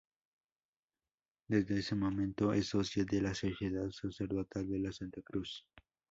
[1.47, 5.63] Desde este momento, es socio de la Sociedad Sacerdotal de la Santa Cruz.